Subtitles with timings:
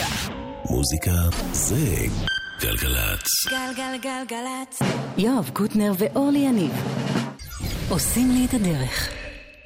[0.00, 0.40] מוזיקה.
[0.70, 1.12] מוזיקה
[1.52, 1.96] זה
[2.60, 3.46] גלגלצ.
[3.50, 4.82] גלגלגלגלצ.
[5.18, 6.72] יואב קוטנר ואורלי יניב
[7.88, 9.12] עושים לי את הדרך.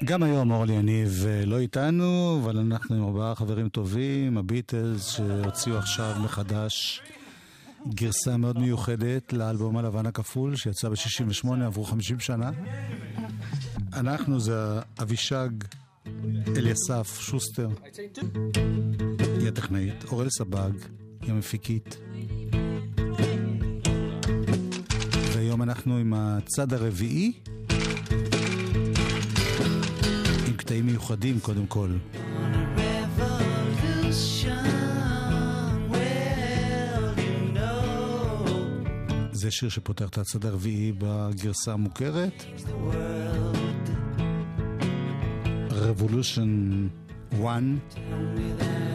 [0.03, 5.77] גם היום אורלי יניב אה, לא איתנו, אבל אנחנו עם ארבעה חברים טובים, הביטלס שהוציאו
[5.77, 7.01] עכשיו מחדש
[7.87, 12.51] גרסה מאוד מיוחדת לאלבום הלבן הכפול שיצא ב-68, עברו 50 שנה.
[13.93, 15.49] אנחנו זה אבישג
[16.57, 17.69] אליסף שוסטר,
[19.45, 20.71] היא הטכנאית, אורל סבג,
[21.21, 21.97] היא המפיקית.
[25.33, 27.33] והיום אנחנו עם הצד הרביעי,
[30.47, 31.89] עם קטעים מיוחדים קודם כל.
[39.31, 42.43] זה שיר שפותח את הצד הרביעי בגרסה המוכרת.
[45.69, 46.49] Revolution
[47.31, 48.94] 1.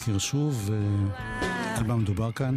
[0.00, 0.70] אזכיר שוב
[1.76, 2.56] על מה מדובר כאן.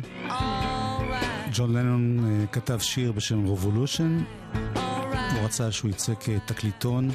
[1.54, 4.24] ג'ון לנון אה, כתב שיר בשם Revolution.
[5.34, 7.09] הוא רצה שהוא יצא כתקליטון.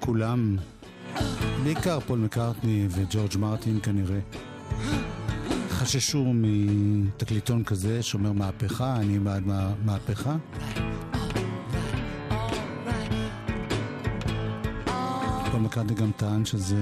[0.00, 0.56] כולם,
[1.64, 4.18] בעיקר פול מקארטני וג'ורג' מרטין כנראה,
[5.70, 10.36] חששו מתקליטון כזה שאומר מהפכה, אני בעד מה- מהפכה.
[15.70, 16.76] מקארטני גם טען שזה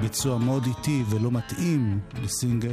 [0.00, 2.72] ביצוע מאוד איטי ולא מתאים לסינגל.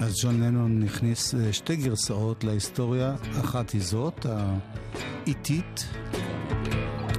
[0.00, 5.86] אז ג'ון לנון הכניס אה, שתי גרסאות להיסטוריה, אחת היא זאת, האיטית,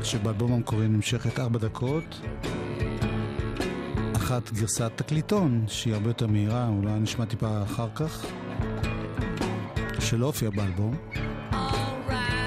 [0.04, 2.22] שבאלבום המקורי נמשכת ארבע דקות,
[4.14, 8.26] תחת גרסת תקליטון, שהיא הרבה יותר מהירה, אולי נשמע טיפה אחר כך,
[10.10, 10.96] שלא הופיע באלבום,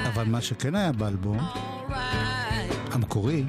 [0.06, 1.38] אבל מה שכן היה באלבום,
[2.92, 3.44] המקורי,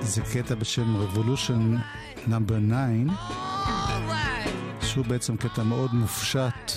[0.00, 1.78] זה קטע בשם Revolution
[2.28, 2.54] Number
[3.08, 6.72] 9, שהוא בעצם קטע מאוד מופשט,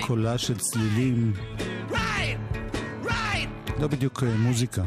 [0.00, 1.32] קולה של צלילים,
[3.78, 4.82] לא בדיוק אה, מוזיקה.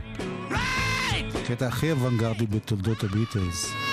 [1.48, 3.89] קטע הכי אוונגרדי בתולדות הביטלס.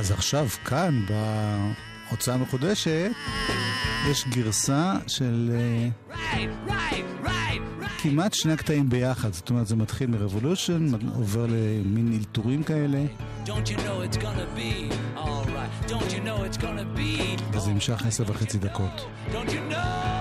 [0.00, 1.00] אז עכשיו, כאן,
[2.08, 3.10] בהוצאה המחודשת,
[4.10, 5.88] יש גרסה של אה,
[8.02, 9.32] כמעט שני הקטעים ביחד.
[9.32, 13.04] זאת אומרת, זה מתחיל מרבולושן, עובר למין אלתורים כאלה,
[17.52, 19.06] וזה נמשך עשר וחצי דקות.
[19.32, 20.19] Don't you know?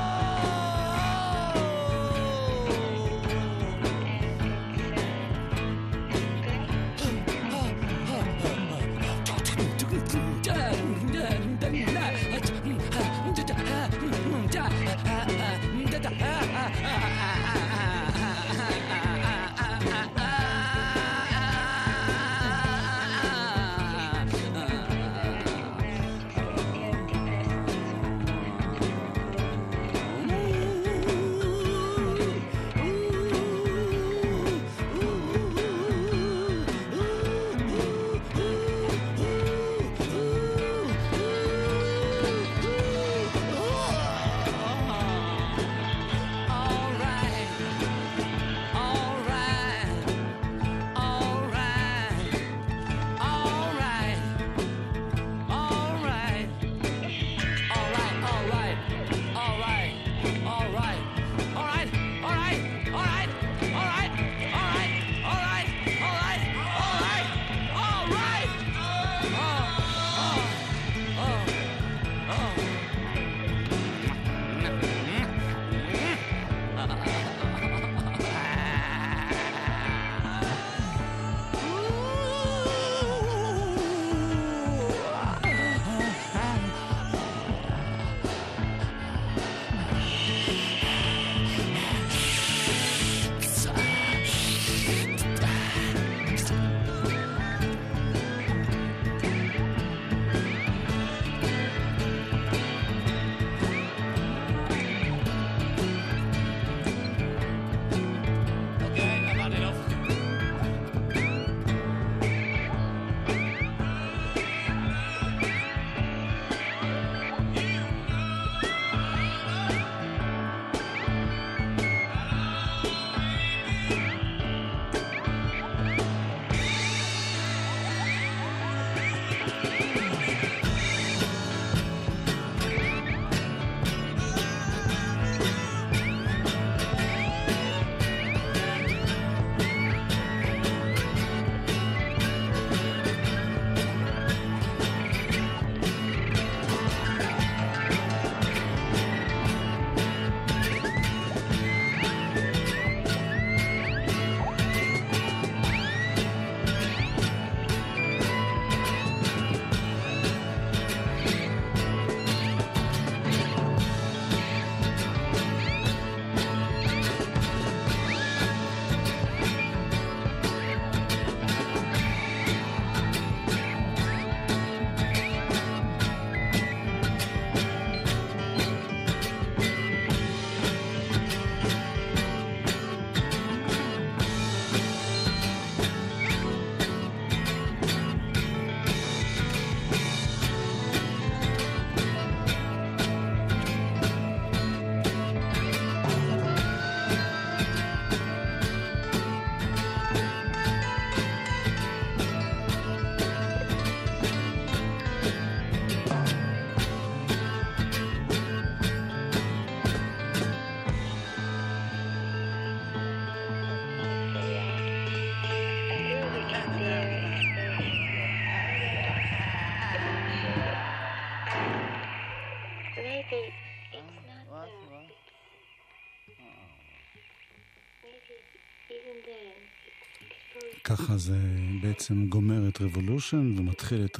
[230.99, 231.37] ככה זה
[231.81, 234.19] בעצם גומר את רבולושן ומתחיל את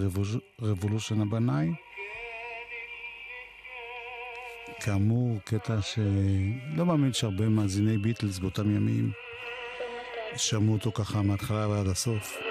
[0.61, 1.67] רבולושן הבנאי.
[4.79, 9.11] כאמור, קטע שלא מאמין שהרבה מאזיני ביטלס באותם ימים
[10.35, 12.48] שמעו אותו ככה מההתחלה ועד הסוף.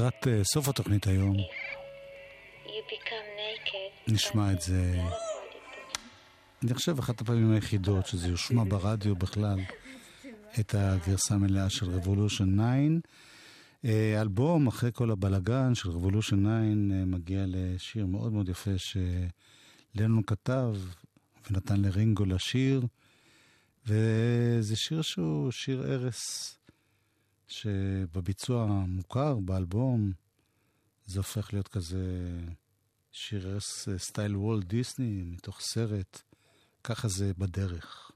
[0.00, 1.36] לקראת אה, סוף התוכנית היום.
[4.08, 5.00] נשמע את זה,
[6.62, 9.58] אני חושב, אחת הפעמים היחידות שזה יושמע ברדיו בכלל,
[10.60, 13.08] את הגרסה המלאה של Revolution 9.
[13.84, 20.22] אה, אלבום, אחרי כל הבלגן של Revolution 9, אה, מגיע לשיר מאוד מאוד יפה שלנון
[20.26, 20.74] כתב
[21.50, 22.86] ונתן לרינגו לשיר,
[23.86, 26.16] וזה שיר שהוא שיר ערש,
[27.50, 30.12] שבביצוע המוכר באלבום
[31.06, 32.28] זה הופך להיות כזה
[33.12, 33.60] שיר אה,
[33.98, 36.22] סטייל וולט דיסני, מתוך סרט,
[36.84, 38.10] ככה זה בדרך.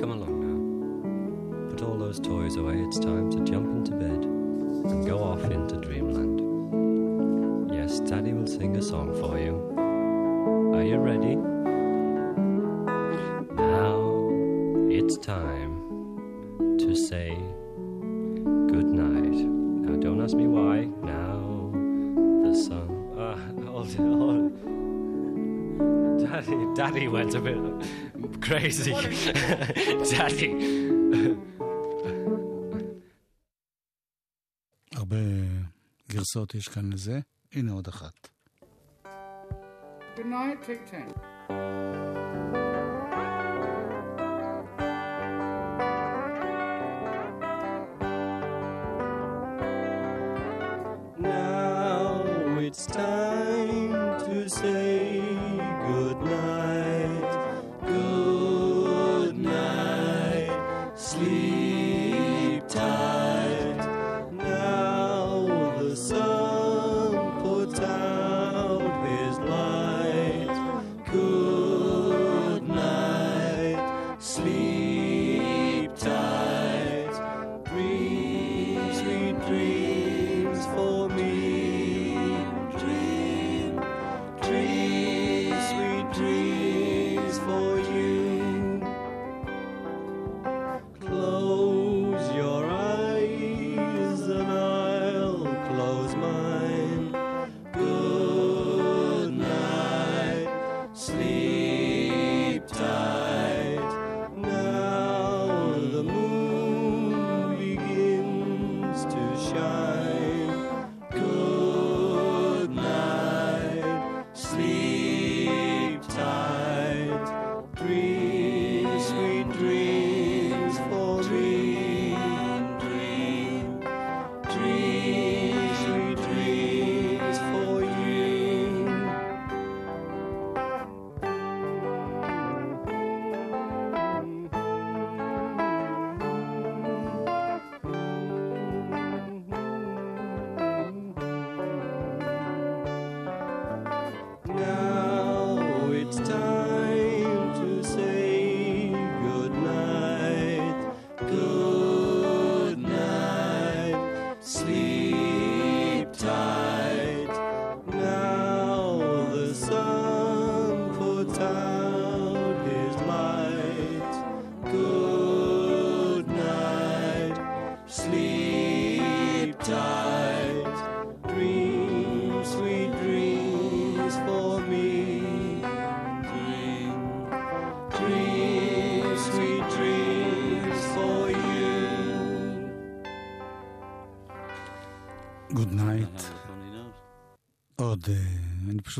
[0.00, 0.58] Come along now.
[1.70, 2.76] Put all those toys away.
[2.86, 4.22] It's time to jump into bed
[4.90, 6.36] and go off into dreamland.
[7.76, 9.54] Yes, Daddy will sing a song for you.
[10.76, 11.53] Are you ready?
[15.14, 15.72] it's time
[16.78, 17.30] to say
[18.72, 19.38] good night.
[19.84, 20.76] Now, don't ask me why.
[21.02, 21.70] Now,
[22.44, 22.88] the sun.
[23.16, 23.36] Uh,
[23.70, 24.54] hold it, hold it.
[26.26, 27.60] Daddy, Daddy went a bit
[28.40, 28.92] crazy.
[30.12, 30.52] Daddy.
[34.96, 35.16] הרבה
[36.10, 37.20] גרסות יש כאן לזה,
[37.52, 38.28] הנה עוד אחת.
[40.16, 41.13] Good night, take 10.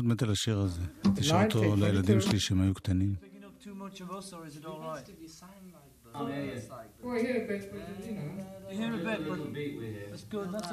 [0.05, 0.81] פשוט מת על השיר הזה.
[1.15, 2.21] תשאל אותו לילדים 22.
[2.21, 3.15] שלי כשהם היו קטנים.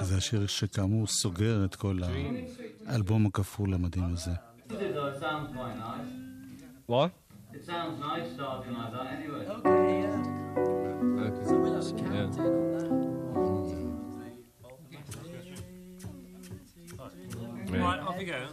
[0.00, 1.98] זה השיר שכאמור סוגר את כל
[2.86, 4.30] האלבום הכפול המדהים הזה.
[4.68, 4.74] It
[5.20, 6.10] sounds nice.
[6.88, 7.10] What?
[7.54, 9.42] It sounds nice starting like that anyway.
[9.56, 10.02] okay.
[10.02, 10.28] Yeah.
[11.48, 13.11] So we'll have to count in on that.
[17.82, 18.46] right, off you go.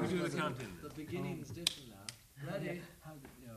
[0.00, 0.68] We do the counting.
[0.82, 2.52] The beginning's um, different now.
[2.52, 2.80] Ready?
[3.04, 3.12] How,
[3.42, 3.50] yeah.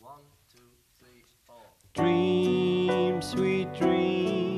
[0.00, 0.14] One,
[0.52, 0.60] two,
[0.98, 1.56] three, four.
[1.94, 4.49] Dream, sweet dream.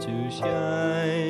[0.00, 1.27] to shine.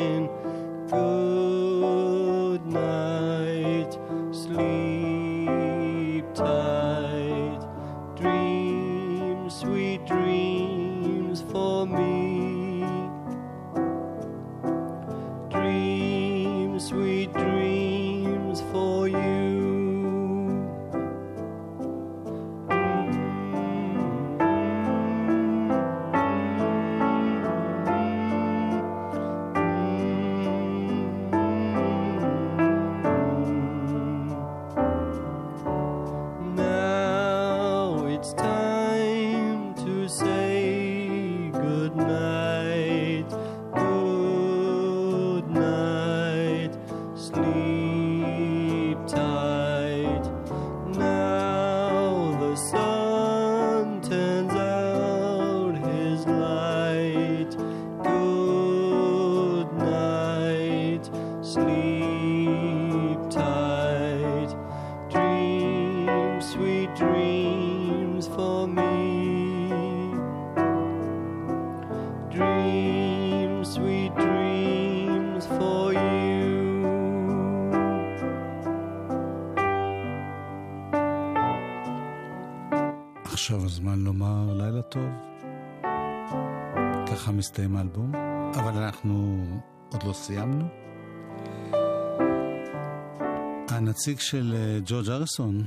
[87.59, 88.15] מסתיים האלבום,
[88.55, 89.45] אבל אנחנו
[89.93, 90.65] עוד לא סיימנו.
[93.69, 95.67] הנציג של אה, ג'ורג' הריסון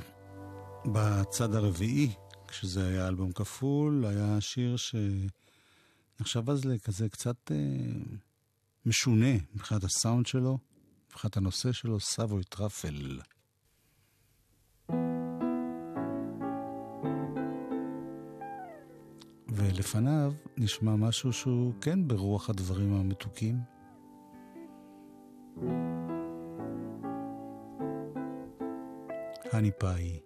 [0.86, 2.12] בצד הרביעי,
[2.48, 7.58] כשזה היה אלבום כפול, היה שיר שנחשב אז לכזה קצת אה,
[8.86, 10.58] משונה מבחינת הסאונד שלו,
[11.10, 13.20] מבחינת הנושא שלו, Savoy Truffle.
[19.62, 23.56] ולפניו נשמע משהו שהוא כן ברוח הדברים המתוקים.
[29.52, 30.20] הני פאי.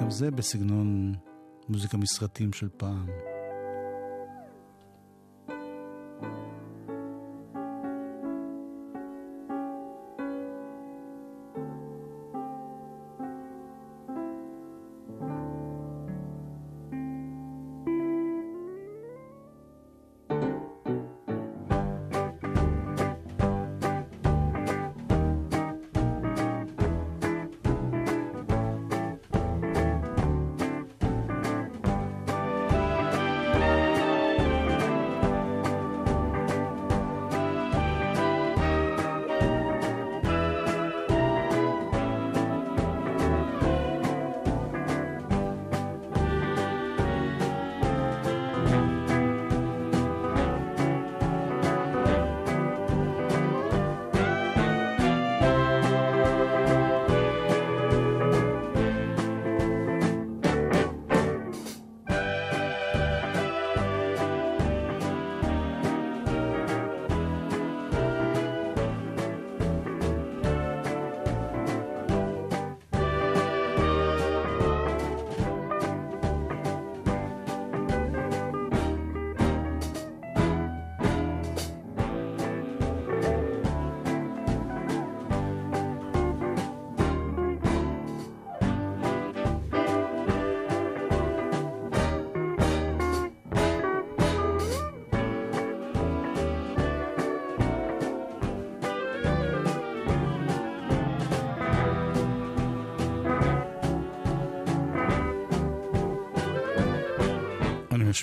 [0.00, 1.14] גם זה בסגנון
[1.68, 3.06] מוזיקה מסרטים של פעם.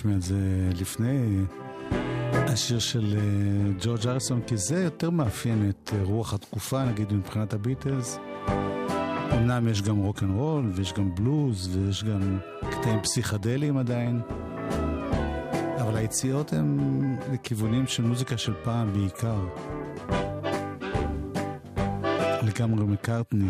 [0.06, 1.44] נשמיע את זה לפני
[2.32, 7.52] השיר של אה, ג'ורג' האריסון, כי זה יותר מאפיין את אה, רוח התקופה, נגיד מבחינת
[7.52, 8.18] הביטלס.
[9.32, 12.38] אמנם יש גם רוק אנד רול, ויש גם בלוז, ויש גם
[12.70, 14.20] קטעים פסיכדליים עדיין,
[15.80, 16.78] אבל היציאות הן
[17.32, 19.40] לכיוונים של מוזיקה של פעם בעיקר.
[22.42, 23.48] לגמרי מקארטני.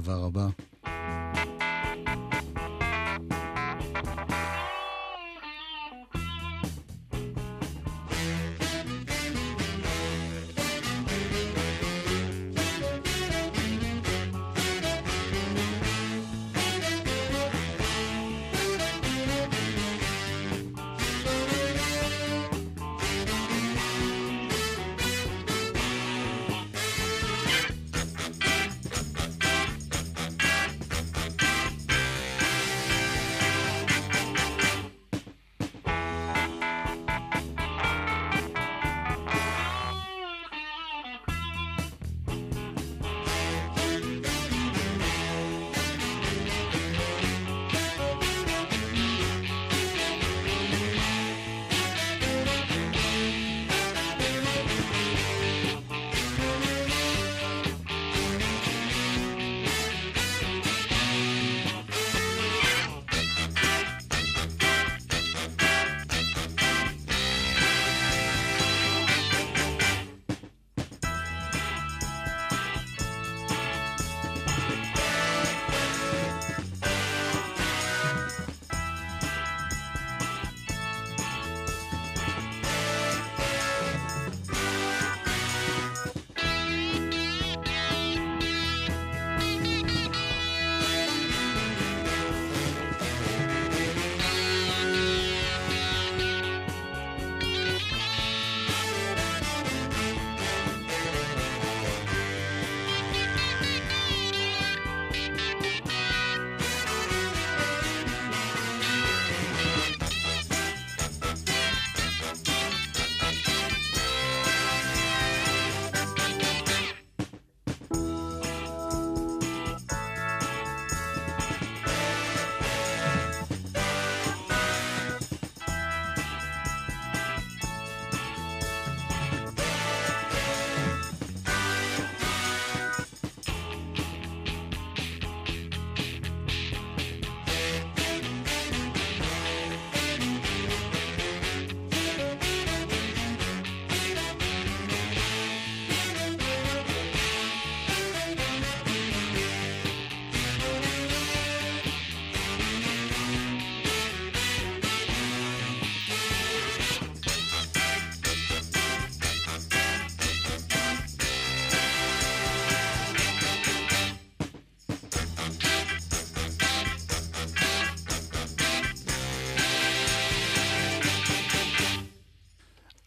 [0.00, 0.59] הדבר הבא.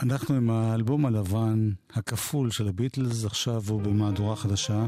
[0.04, 4.86] אנחנו עם האלבום הלבן הכפול של הביטלס, עכשיו הוא במהדורה חדשה,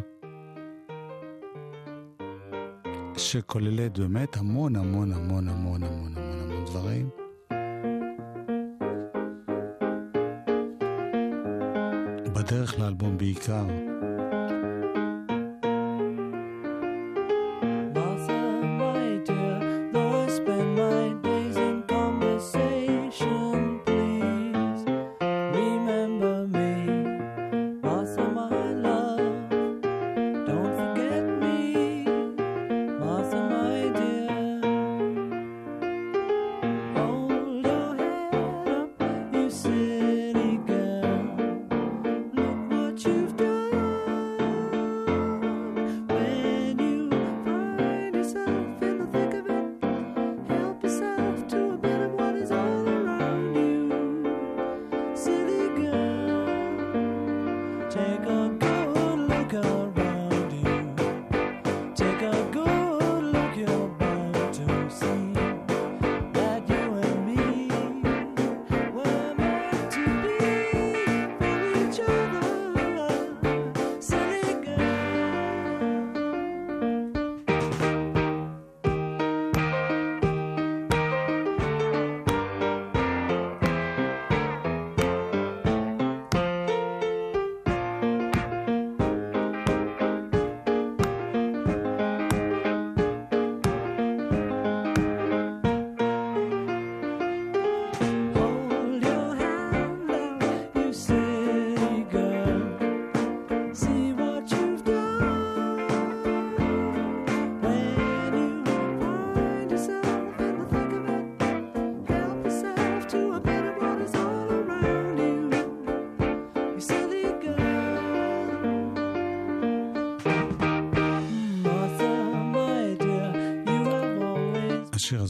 [3.17, 7.09] שכוללת באמת המון המון המון המון המון המון המון דברים.
[12.33, 13.94] בדרך לאלבום בעיקר.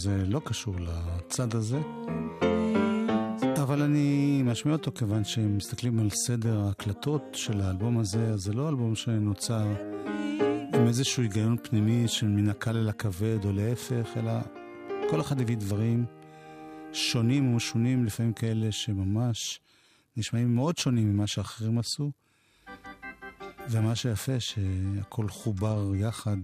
[0.08, 1.80] הזה לא קשור לצד הזה,
[3.62, 8.54] אבל אני משמיע אותו כיוון שהם מסתכלים על סדר ההקלטות של האלבום הזה, אז זה
[8.54, 9.68] לא אלבום שנוצר
[10.74, 14.32] עם איזשהו היגיון פנימי של מן הקל אל הכבד או להפך, אלא
[15.10, 16.06] כל אחד הביא דברים
[16.94, 19.60] שונים ומשונים, לפעמים כאלה שממש
[20.18, 22.12] נשמעים מאוד שונים ממה שאחרים עשו.
[23.70, 26.38] ומה שיפה, שהכל חובר יחד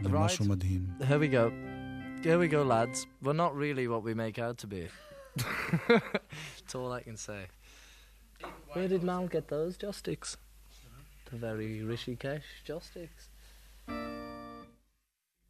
[0.00, 0.86] למשהו מדהים.
[1.00, 1.71] Here we go.
[2.22, 3.08] Here we go, lads.
[3.20, 4.86] We're not really what we make out to be.
[5.88, 7.46] That's all I can say.
[8.74, 10.36] Where did Mal get those joysticks?
[11.30, 13.28] The very Rishikesh joysticks.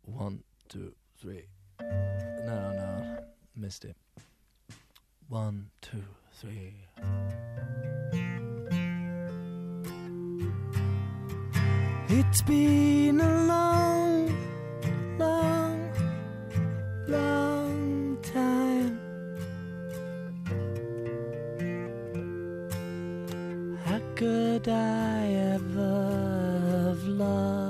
[0.06, 1.44] One, two, three.
[1.78, 3.18] No, no,
[3.54, 3.96] missed it.
[5.28, 6.74] One, two, three.
[12.08, 14.34] It's been a long,
[15.18, 15.51] long,
[17.12, 18.98] long time.
[23.84, 25.94] How could I ever
[26.88, 27.61] have lost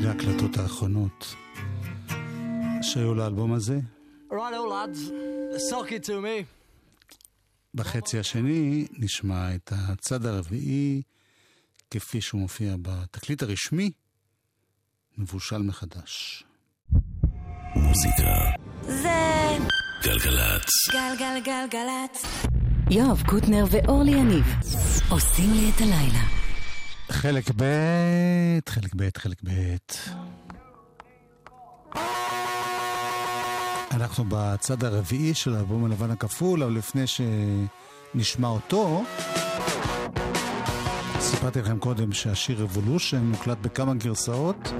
[0.00, 1.34] אלה ההקלטות האחרונות
[2.82, 3.78] שהיו לאלבום הזה.
[4.30, 4.34] Righto,
[4.70, 4.98] lads,
[5.70, 6.44] suck it to me.
[7.74, 11.02] בחצי השני נשמע את הצד הרביעי
[11.90, 13.90] כפי שהוא מופיע בתקליט הרשמי,
[15.18, 16.44] מבושל מחדש.
[17.74, 18.50] מוזיקה.
[18.82, 19.56] זה
[20.02, 20.70] גלגלצ.
[20.92, 22.24] גלגלגלגלצ.
[22.90, 24.46] יואב קוטנר ואורלי יניב
[25.10, 26.39] עושים לי את הלילה.
[27.10, 27.64] חלק ב',
[28.68, 29.76] חלק ב', חלק ב'.
[33.90, 39.04] אנחנו בצד הרביעי של האלבום הלבן הכפול, אבל לפני שנשמע אותו,
[41.20, 44.72] סיפרתי לכם קודם שהשיר Revolution מוקלט בכמה גרסאות.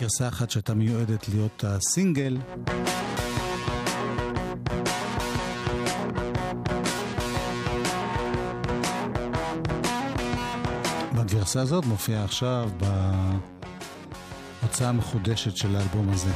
[0.00, 2.36] גרסה אחת שהייתה מיועדת להיות הסינגל.
[11.48, 12.70] בגרסה הזאת מופיעה עכשיו
[14.60, 16.30] בהוצאה המחודשת של האלבום הזה.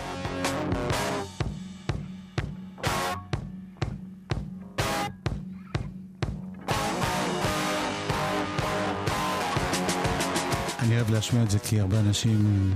[10.79, 12.75] אני אוהב להשמיע את זה כי הרבה אנשים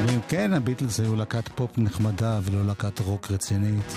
[0.00, 3.94] אומרים, כן, הביטלס היו להקת פופ נחמדה ולא להקת רוק רצינית.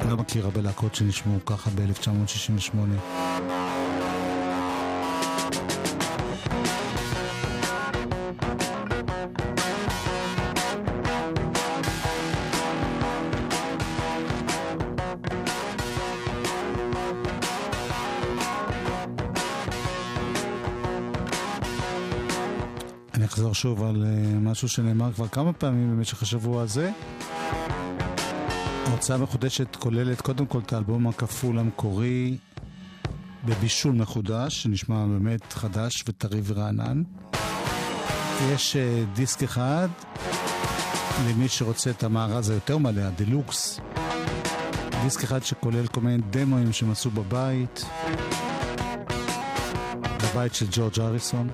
[0.00, 3.55] אני לא מכיר הרבה להקות שנשמעו ככה ב-1968.
[23.26, 26.90] אני אחזור שוב על אה, משהו שנאמר כבר כמה פעמים במשך השבוע הזה.
[28.86, 32.36] ההוצאה המחודשת כוללת קודם כל את האלבום הכפול המקורי
[33.44, 37.02] בבישול מחודש, שנשמע באמת חדש וטרי ורענן.
[38.52, 39.88] יש uh, דיסק אחד
[41.28, 43.80] למי שרוצה את המארז היותר מלא, הדלוקס.
[45.02, 47.84] דיסק אחד שכולל כל מיני דמוים שהם עשו בבית,
[50.22, 51.48] בבית של ג'ורג' אריסון.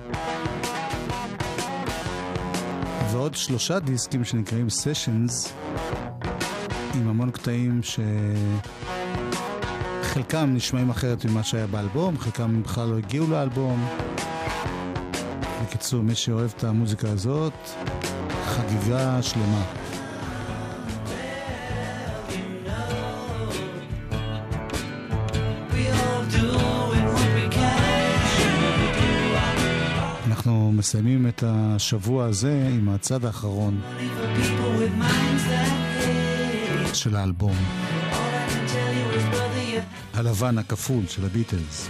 [3.23, 5.53] ועוד שלושה דיסקים שנקראים סשנס,
[6.95, 7.81] עם המון קטעים
[10.03, 13.85] שחלקם נשמעים אחרת ממה שהיה באלבום, חלקם בכלל לא הגיעו לאלבום.
[15.63, 17.53] בקיצור, מי שאוהב את המוזיקה הזאת,
[18.45, 19.82] חגיגה שלמה.
[30.83, 33.81] מסיימים את השבוע הזה עם הצד האחרון.
[36.93, 37.55] של האלבום,
[40.13, 41.89] הלבן הכפול של הביטלס.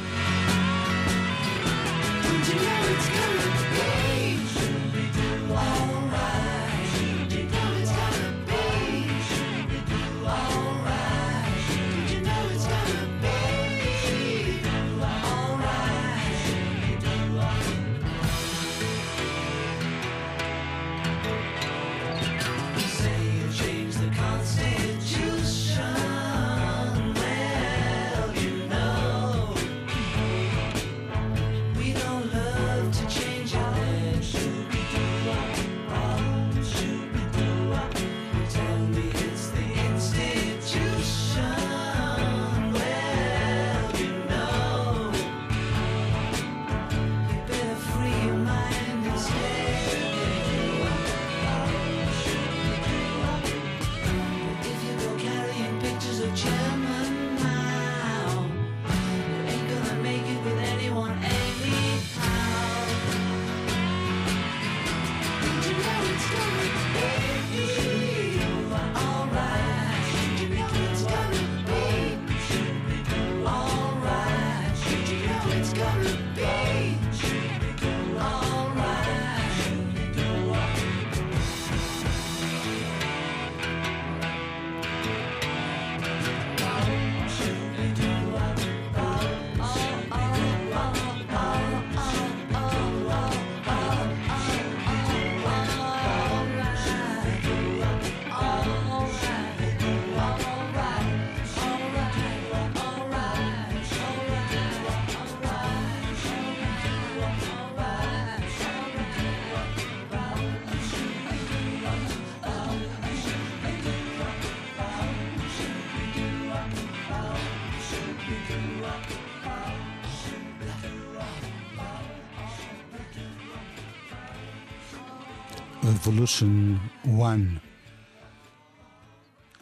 [126.02, 127.38] Revolution 1.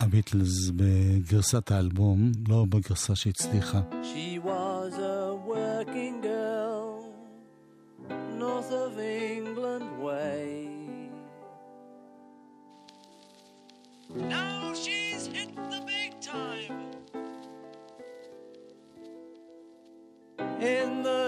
[0.01, 3.81] הביטלס בגרסת האלבום, לא בגרסה שהצליחה.
[4.03, 7.13] She was a working girl,
[8.39, 10.69] north of England way.
[14.15, 16.77] Now she's hit the big time.
[20.61, 21.20] in the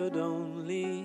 [0.00, 0.99] could only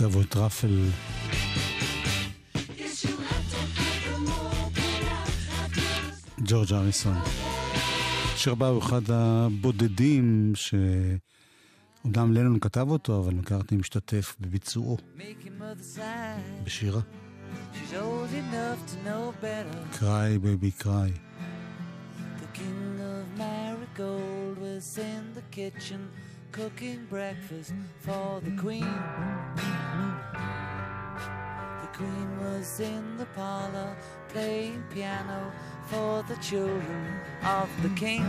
[0.00, 0.92] אחרי
[6.48, 7.14] ג'ורג' האריסון.
[8.36, 14.96] שיר הבא הוא אחד הבודדים שאמנם לנון כתב אותו, אבל מקארטני משתתף בביצועו.
[16.64, 17.00] בשירה.
[19.98, 21.12] Cry Baby Cry.
[22.40, 26.00] The king of Marigold was in the kitchen
[26.56, 28.98] cooking breakfast for the queen.
[31.82, 33.94] The queen was in the parlor
[34.28, 35.52] playing piano
[35.84, 38.24] for the children of the king.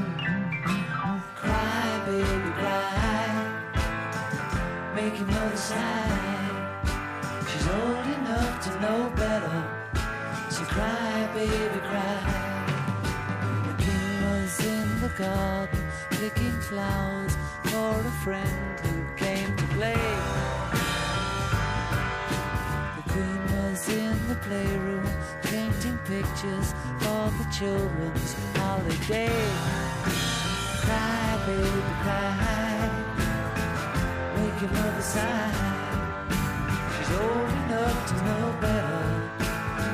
[1.38, 3.28] Cry, baby, cry.
[4.93, 5.55] Make your mother.
[7.49, 9.57] She's old enough to know better.
[10.49, 12.19] So cry, baby, cry.
[13.69, 15.86] The king was in the garden
[16.20, 19.93] picking flowers for a friend who came to play.
[22.97, 25.07] The queen was in the playroom
[25.43, 29.30] painting pictures for the children's holiday.
[30.86, 32.89] Cry, baby, cry.
[34.38, 35.51] Make your mother sigh.
[36.97, 39.05] She's old enough to know better.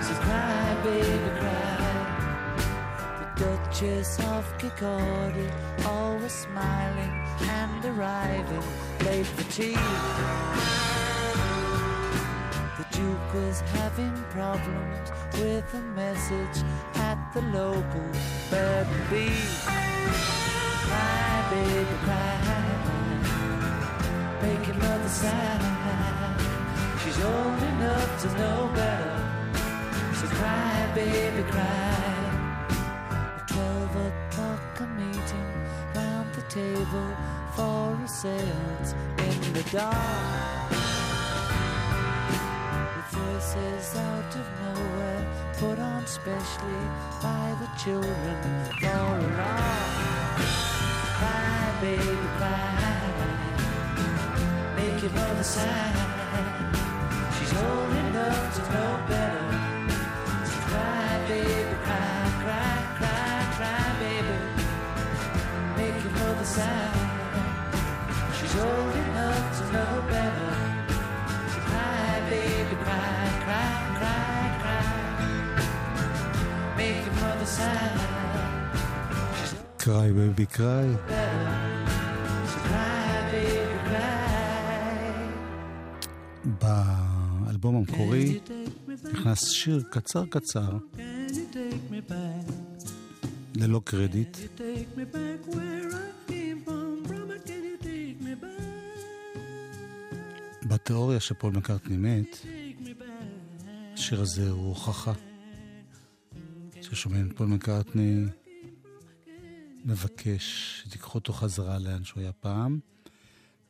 [0.03, 1.72] So cry, baby, cry.
[3.73, 5.49] Duchess of Kirkcaldy,
[5.87, 7.09] always smiling
[7.41, 8.63] and arriving
[9.03, 9.73] late for tea.
[12.77, 16.63] The Duke was having problems with a message
[16.93, 18.07] at the local
[18.51, 19.41] bird and bee.
[20.85, 22.37] Cry, baby, cry.
[24.43, 26.37] Make your mother sigh.
[27.03, 29.17] She's old enough to know better.
[30.13, 32.02] So cry, baby, cry.
[36.53, 37.09] Table
[37.55, 40.69] for a sails in the dark.
[42.93, 45.25] With voices out of nowhere,
[45.57, 46.85] put on specially
[47.23, 48.37] by the children
[48.79, 50.37] for a lark.
[51.17, 52.93] Cry, baby, cry.
[54.77, 55.93] Make your mother sigh.
[57.35, 59.45] She's old enough to know better.
[60.45, 61.62] So cry, baby,
[66.55, 66.93] Sigh.
[68.35, 70.53] She's old enough to know better.
[71.51, 74.85] So cry, baby, cry, cry, cry, cry.
[76.77, 77.93] Make your mother sigh.
[79.83, 80.87] cry, baby, cry.
[86.45, 88.39] באלבום המקורי
[89.13, 90.77] נכנס שיר קצר קצר?
[93.55, 94.37] ללא קרדיט,
[100.83, 102.37] בתיאוריה שפול מקארטני מת.
[103.93, 105.13] השיר הזה הוא הוכחה
[106.81, 108.25] ששומעים את פול מקארטני
[109.85, 110.43] מבקש
[110.81, 112.79] שתיקחו אותו חזרה לאן שהוא היה פעם,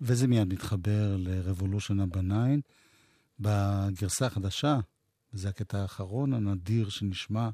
[0.01, 2.24] וזה מיד מתחבר ל-Revolution 9.
[3.39, 4.80] בגרסה החדשה,
[5.34, 7.49] וזה הקטע האחרון הנדיר שנשמע,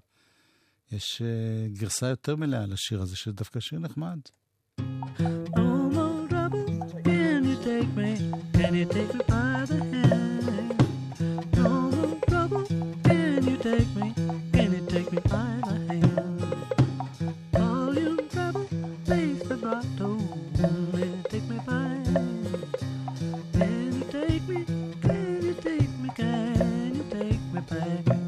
[0.91, 4.19] יש uh, גרסה יותר מלאה לשיר הזה, שזה דווקא שיר נחמד.
[4.79, 5.68] No
[7.79, 8.33] take me?
[8.53, 10.75] Can you take me by the hand?
[11.55, 12.65] No more trouble.
[13.05, 14.13] Can you take me?
[14.51, 16.43] Can you take me by the hand?
[17.55, 18.65] All you trouble,
[19.05, 20.17] face the grotto.
[21.29, 22.65] Take me by hand.
[23.53, 24.65] Can you take me?
[25.01, 26.09] Can you take me?
[26.15, 28.18] Can you take me back?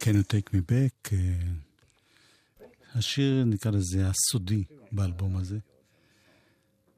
[0.00, 1.12] Can you take me back?
[1.12, 1.18] אה,
[2.94, 5.58] השיר, נקרא לזה, הסודי באלבום הזה,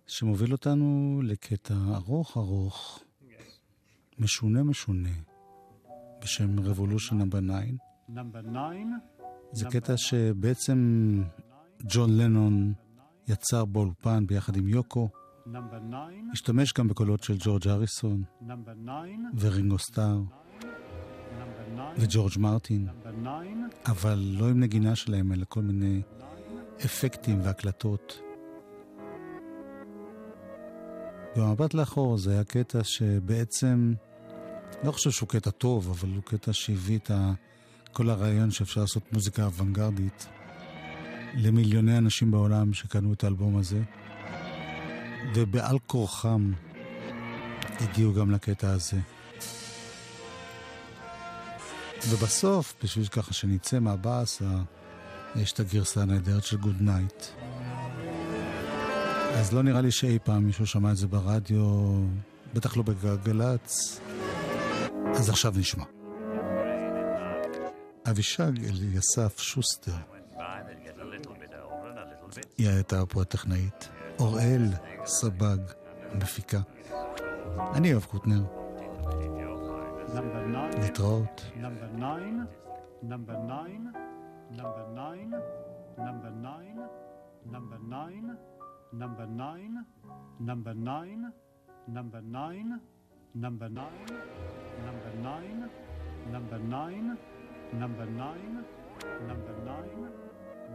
[0.06, 3.02] שמוביל אותנו לקטע ארוך ארוך,
[4.18, 5.08] משונה משונה,
[6.22, 7.52] בשם Revolution נאמבר 9.
[8.08, 9.22] Number nine.
[9.52, 10.78] זה קטע שבעצם
[11.82, 12.72] ג'ון לנון
[13.28, 15.08] יצר באולפן ביחד עם יוקו.
[16.32, 18.22] השתמש גם בקולות של ג'ורג' אריסון.
[19.34, 20.20] ורינגו סטאר.
[21.98, 22.88] וג'ורג' מרטין.
[23.86, 26.02] אבל לא עם נגינה שלהם, אלא כל מיני
[26.84, 28.20] אפקטים והקלטות.
[31.36, 33.92] במבט לאחור זה היה קטע שבעצם,
[34.84, 37.10] לא חושב שהוא קטע טוב, אבל הוא קטע שהביא את.
[37.92, 40.26] כל הרעיון שאפשר לעשות מוזיקה אוונגרדית
[41.34, 43.82] למיליוני אנשים בעולם שקנו את האלבום הזה,
[45.34, 46.52] ובעל כורחם
[47.80, 48.98] הגיעו גם לקטע הזה.
[52.08, 54.44] ובסוף, בשביל ככה שנצא מהבאסה,
[55.36, 57.24] יש את הגרסה הנהדרת של Good Night.
[59.34, 62.04] אז לא נראה לי שאי פעם מישהו שמע את זה ברדיו,
[62.54, 64.00] בטח לא בגלגלצ.
[65.14, 65.84] אז עכשיו נשמע.
[68.10, 69.92] אבישג אליסף שוסטר,
[72.58, 73.88] היא הייתה פה הטכנאית.
[74.18, 74.66] אוראל
[75.04, 75.58] סבג,
[76.14, 76.60] מפיקה.
[77.74, 78.42] אני יואב קוטנר.
[80.15, 80.81] Number nine.
[80.81, 81.53] להתראות.
[81.55, 82.47] Number nine.
[83.01, 83.93] Number nine.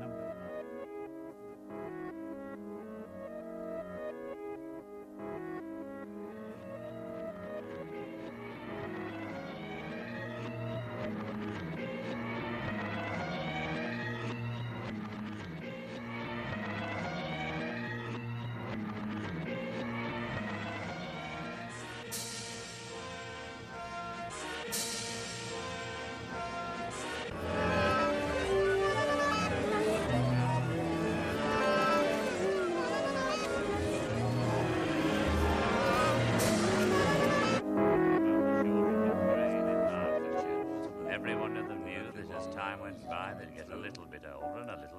[0.03, 0.46] Number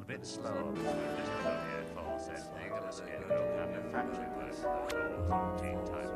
[0.08, 0.72] bit slow.
[0.72, 3.28] with the digital headphones and they're going to schedule
[4.38, 6.07] work for the.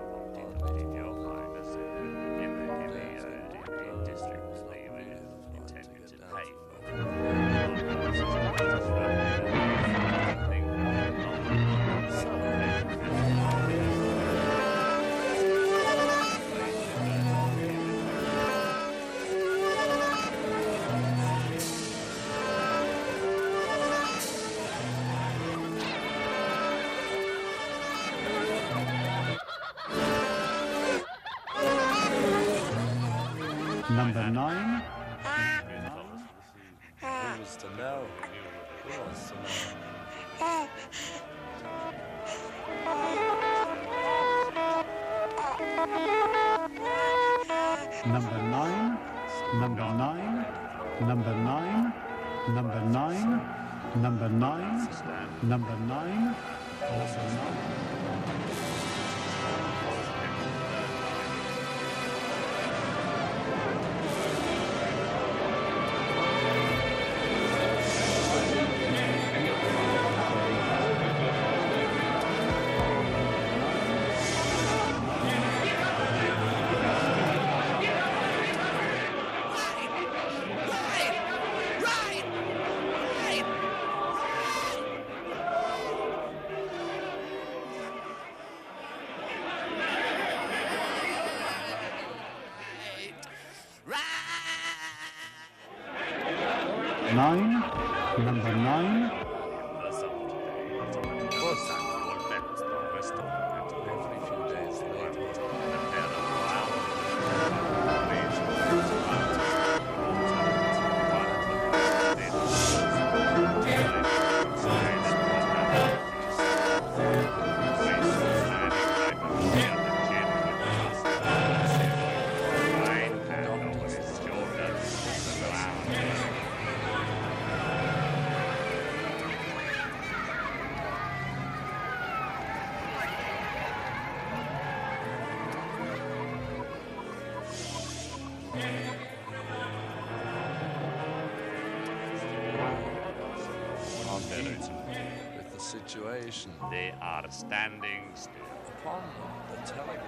[146.71, 148.33] They are standing still.
[148.79, 149.03] Upon
[149.51, 150.03] the telegraph.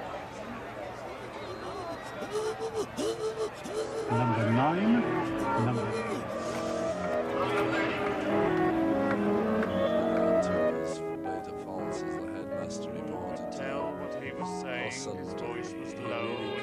[4.11, 5.01] Number nine.
[5.65, 5.87] Number.
[10.43, 13.53] Tours from Falls as the headmaster reported.
[13.53, 14.93] Tell what he was saying.
[14.93, 16.54] His voice was low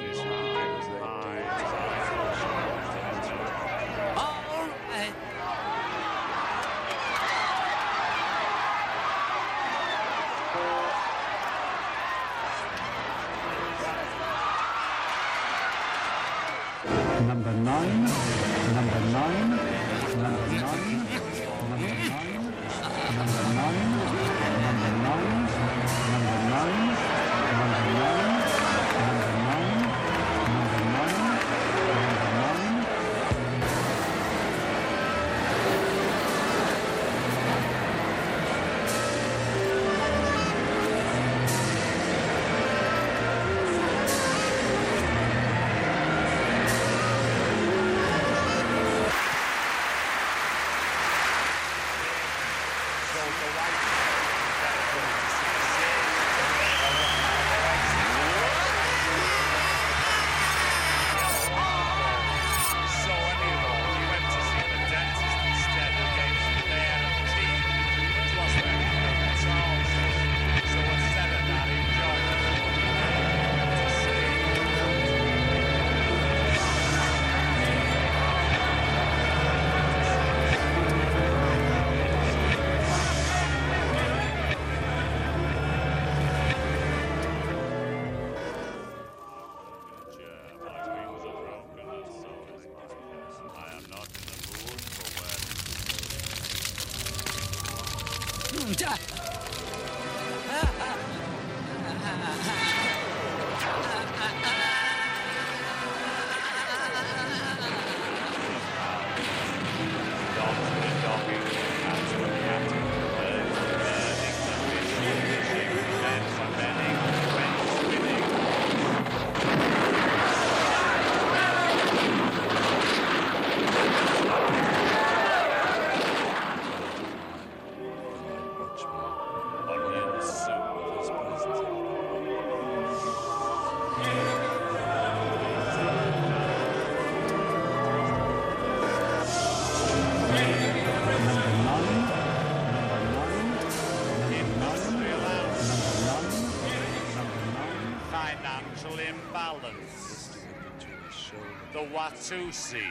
[152.22, 152.86] Toosey.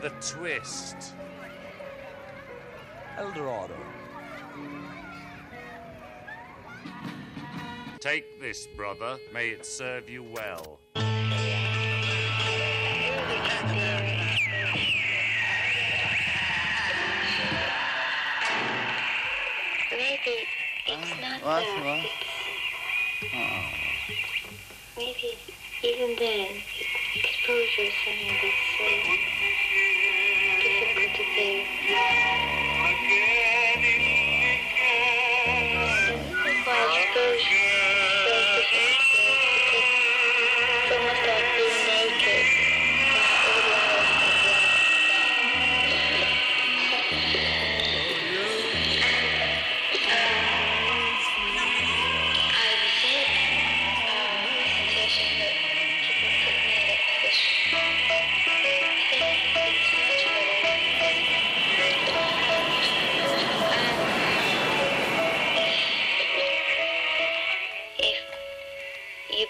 [0.00, 1.14] The Twist.
[3.16, 3.74] Eldorado.
[7.98, 9.18] Take this, brother.
[9.34, 10.78] May it serve you well.
[19.90, 20.46] Maybe
[20.86, 21.64] it's not what?
[21.84, 22.06] What?
[23.34, 23.70] Oh.
[24.96, 25.36] Maybe
[25.82, 26.62] even then
[27.78, 29.27] conversation with itself.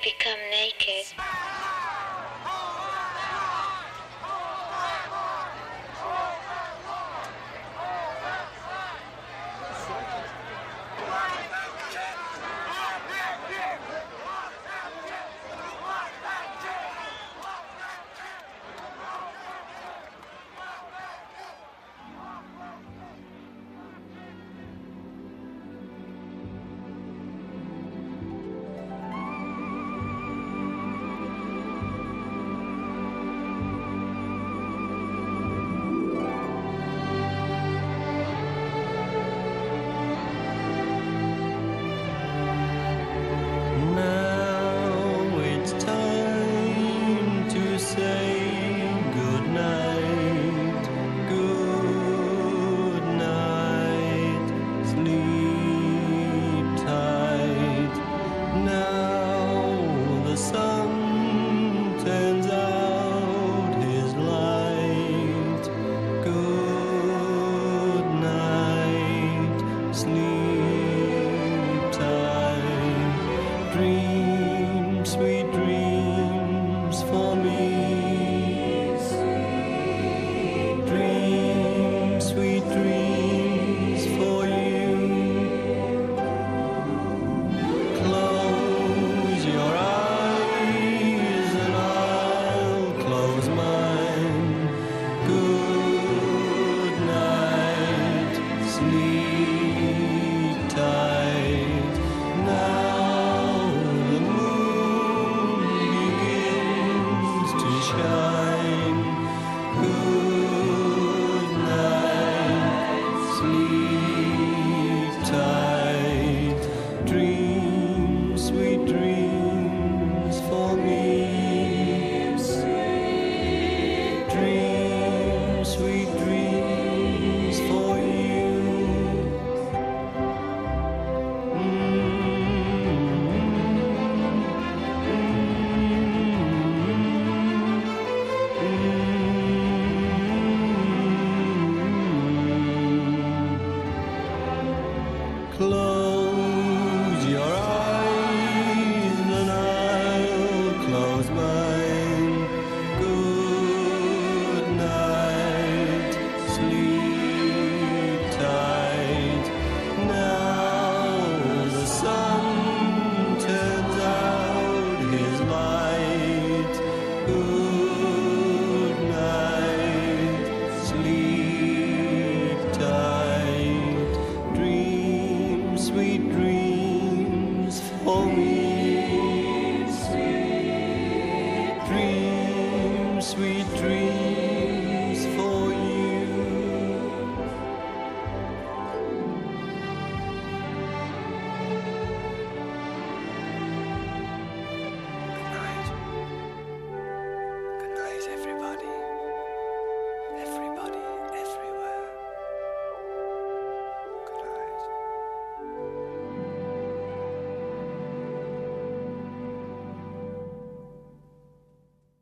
[0.08, 0.47] become